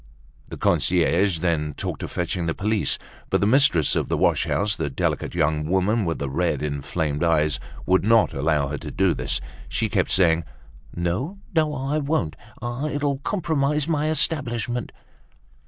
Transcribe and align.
The 0.49 0.57
concierge 0.57 1.37
then 1.41 1.75
talked 1.75 2.01
of 2.01 2.09
fetching 2.09 2.47
the 2.47 2.55
police; 2.55 2.97
but 3.29 3.39
the 3.39 3.45
mistress 3.45 3.95
of 3.95 4.09
the 4.09 4.17
wash 4.17 4.45
house, 4.47 4.75
the 4.75 4.89
delicate 4.89 5.35
young 5.35 5.67
woman 5.67 6.05
with 6.05 6.17
the 6.17 6.27
red, 6.27 6.63
inflamed 6.63 7.23
eyes, 7.23 7.59
would 7.85 8.03
not 8.03 8.33
allow 8.33 8.69
her 8.69 8.79
to 8.79 8.89
do 8.89 9.13
this. 9.13 9.39
She 9.69 9.89
kept 9.89 10.09
saying: 10.09 10.43
"No, 10.95 11.37
no, 11.53 11.75
I 11.75 11.99
won't; 11.99 12.35
it'll 12.89 13.19
compromise 13.19 13.87
my 13.87 14.09
establishment." 14.09 14.91